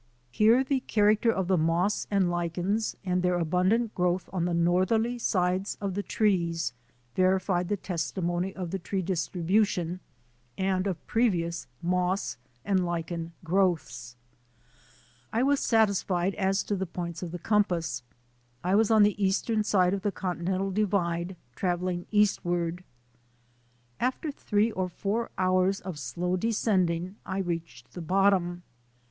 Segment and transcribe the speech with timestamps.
[0.31, 5.19] Here the character of the moss and lichens and their abundant growth on the northerly
[5.19, 6.73] sides of the trees
[7.13, 9.99] verified the testimony of the tree distribution
[10.57, 14.15] and of previous moss and lichen growths.
[15.31, 18.07] I was satisfied as to the points io THE ADVENTURES OF A NATURE GUIDE of
[18.09, 18.63] the compass.
[18.71, 22.83] I was on the extern side of the Continental Divide travelling eastward.
[23.99, 28.63] After three or lour hours of slow descending I reached the bottom.